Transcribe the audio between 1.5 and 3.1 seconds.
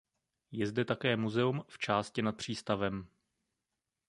v části nad přístavem.